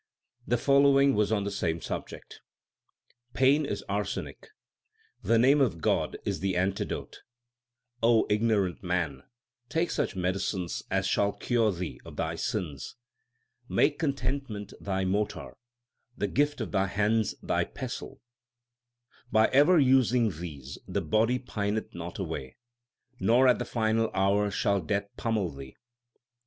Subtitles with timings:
[0.45, 2.41] 2 The following was on the same subject:
[3.35, 4.47] Pain is arsenic,
[5.21, 7.21] the name of God is the antidote.
[8.03, 9.21] ignorant man,
[9.69, 12.95] take such medicines As shall cure thee of thy sins.
[13.69, 15.55] Make contentment thy mortar,
[16.17, 18.23] the gift of thy hands thy pestle:
[19.31, 22.55] By ever using these the body pineth not away,
[23.19, 25.75] Nor at the final hour shall Death pommel thee.